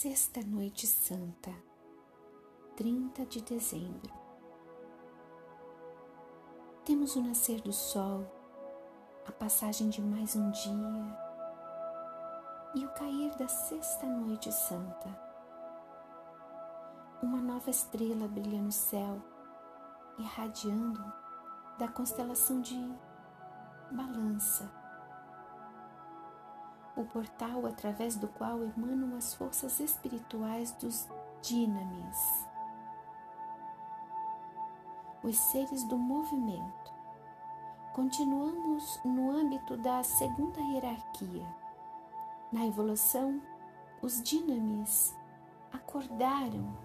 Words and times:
Sexta 0.00 0.40
Noite 0.42 0.86
Santa, 0.86 1.50
30 2.76 3.26
de 3.26 3.40
dezembro. 3.42 4.14
Temos 6.84 7.16
o 7.16 7.20
nascer 7.20 7.60
do 7.62 7.72
sol, 7.72 8.24
a 9.26 9.32
passagem 9.32 9.88
de 9.88 10.00
mais 10.00 10.36
um 10.36 10.52
dia 10.52 11.18
e 12.76 12.84
o 12.84 12.88
cair 12.90 13.36
da 13.38 13.48
Sexta 13.48 14.06
Noite 14.06 14.52
Santa. 14.52 15.08
Uma 17.20 17.40
nova 17.40 17.68
estrela 17.68 18.28
brilha 18.28 18.62
no 18.62 18.70
céu, 18.70 19.20
irradiando 20.16 21.12
da 21.76 21.88
constelação 21.88 22.60
de 22.60 22.78
Balança 23.90 24.77
o 26.98 27.04
portal 27.04 27.64
através 27.64 28.16
do 28.16 28.26
qual 28.26 28.60
emanam 28.62 29.16
as 29.16 29.32
forças 29.32 29.78
espirituais 29.78 30.72
dos 30.72 31.06
dinamis, 31.40 32.44
os 35.22 35.36
seres 35.36 35.84
do 35.84 35.96
movimento. 35.96 36.92
Continuamos 37.94 39.00
no 39.04 39.30
âmbito 39.30 39.76
da 39.76 40.02
segunda 40.02 40.60
hierarquia. 40.60 41.46
Na 42.52 42.66
evolução, 42.66 43.40
os 44.02 44.22
dinamis 44.22 45.16
acordaram 45.72 46.76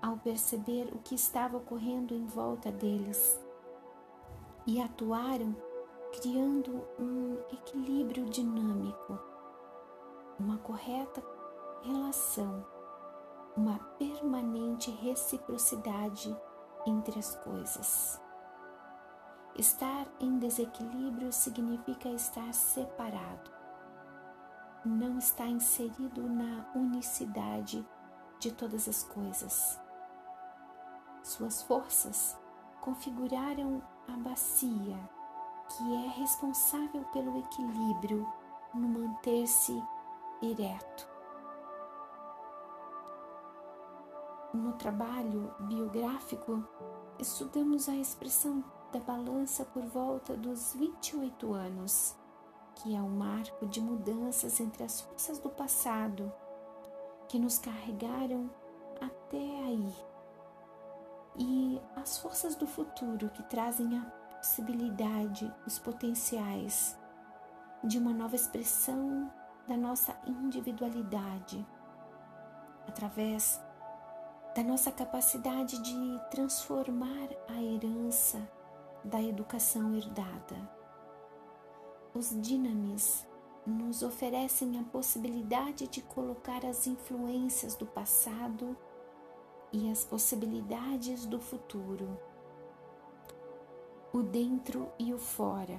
ao 0.00 0.16
perceber 0.16 0.88
o 0.94 0.98
que 0.98 1.14
estava 1.14 1.58
ocorrendo 1.58 2.14
em 2.14 2.24
volta 2.26 2.70
deles 2.70 3.38
e 4.66 4.80
atuaram 4.80 5.54
criando 6.12 6.84
um 6.98 7.36
equilíbrio 7.52 8.24
dinâmico 8.26 9.18
correta 10.78 11.22
relação, 11.82 12.64
uma 13.56 13.78
permanente 13.98 14.90
reciprocidade 14.92 16.34
entre 16.86 17.18
as 17.18 17.34
coisas. 17.36 18.20
Estar 19.56 20.06
em 20.20 20.38
desequilíbrio 20.38 21.32
significa 21.32 22.08
estar 22.10 22.52
separado, 22.54 23.50
não 24.84 25.18
está 25.18 25.46
inserido 25.46 26.22
na 26.28 26.70
unicidade 26.76 27.84
de 28.38 28.52
todas 28.52 28.88
as 28.88 29.02
coisas. 29.02 29.80
Suas 31.24 31.60
forças 31.62 32.38
configuraram 32.80 33.82
a 34.06 34.16
bacia 34.16 34.96
que 35.76 35.94
é 36.04 36.08
responsável 36.20 37.04
pelo 37.12 37.36
equilíbrio 37.40 38.26
no 38.72 38.88
manter-se 38.88 39.82
ereto. 40.42 41.08
No 44.54 44.72
trabalho 44.74 45.54
biográfico, 45.60 46.64
estudamos 47.18 47.88
a 47.88 47.94
expressão 47.94 48.64
da 48.92 48.98
balança 48.98 49.64
por 49.64 49.82
volta 49.82 50.36
dos 50.36 50.72
28 50.74 51.52
anos, 51.52 52.16
que 52.76 52.94
é 52.94 53.00
um 53.00 53.10
marco 53.10 53.66
de 53.66 53.80
mudanças 53.80 54.58
entre 54.60 54.84
as 54.84 55.00
forças 55.00 55.38
do 55.38 55.50
passado 55.50 56.32
que 57.28 57.38
nos 57.38 57.58
carregaram 57.58 58.50
até 59.00 59.36
aí 59.36 59.94
e 61.36 61.80
as 61.94 62.18
forças 62.18 62.56
do 62.56 62.66
futuro 62.66 63.28
que 63.30 63.42
trazem 63.44 63.96
a 63.96 64.02
possibilidade, 64.36 65.52
os 65.66 65.78
potenciais 65.78 66.98
de 67.84 67.98
uma 67.98 68.12
nova 68.12 68.34
expressão 68.34 69.30
da 69.68 69.76
nossa 69.76 70.18
individualidade, 70.26 71.64
através 72.86 73.60
da 74.56 74.64
nossa 74.64 74.90
capacidade 74.90 75.78
de 75.82 76.20
transformar 76.30 77.28
a 77.46 77.62
herança 77.62 78.50
da 79.04 79.22
educação 79.22 79.94
herdada. 79.94 80.56
Os 82.14 82.30
dinamis 82.40 83.28
nos 83.66 84.02
oferecem 84.02 84.80
a 84.80 84.84
possibilidade 84.84 85.86
de 85.86 86.00
colocar 86.00 86.64
as 86.64 86.86
influências 86.86 87.74
do 87.74 87.84
passado 87.84 88.74
e 89.70 89.90
as 89.90 90.02
possibilidades 90.02 91.26
do 91.26 91.38
futuro, 91.38 92.18
o 94.14 94.22
dentro 94.22 94.90
e 94.98 95.12
o 95.12 95.18
fora, 95.18 95.78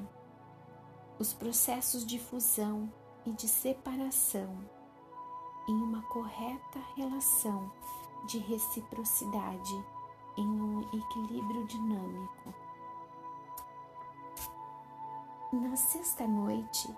os 1.17 1.33
processos 1.33 2.06
de 2.06 2.19
fusão 2.19 2.94
e 3.29 3.34
de 3.34 3.47
separação 3.47 4.57
em 5.67 5.75
uma 5.84 6.01
correta 6.03 6.79
relação 6.95 7.72
de 8.25 8.40
reciprocidade, 8.40 9.85
em 10.35 10.47
um 10.47 10.81
equilíbrio 10.81 11.63
dinâmico. 11.68 12.53
Na 15.53 15.75
sexta 15.75 16.28
noite, 16.28 16.91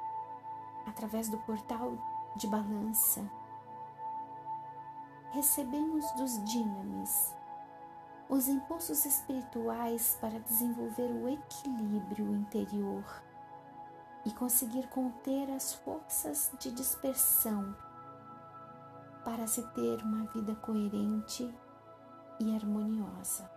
através 0.88 1.28
do 1.28 1.38
portal 1.40 1.98
de 2.38 2.48
balança, 2.48 3.30
recebemos 5.32 6.10
dos 6.12 6.42
dinamis 6.46 7.36
os 8.30 8.48
impulsos 8.48 9.04
espirituais 9.06 10.18
para 10.22 10.40
desenvolver 10.40 11.12
o 11.12 11.28
equilíbrio 11.28 12.34
interior 12.34 13.04
e 14.26 14.32
conseguir 14.32 14.88
conter 14.90 15.50
as 15.52 15.74
forças 15.74 16.52
de 16.60 16.72
dispersão 16.72 17.76
para 19.24 19.48
se 19.48 19.64
ter 19.70 20.02
uma 20.04 20.26
vida 20.28 20.56
coerente 20.56 21.54
e 22.40 22.56
harmoniosa. 22.56 23.50